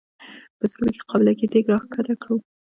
[0.57, 2.35] په سروبي کې قابلي دیګ راښکته کړو.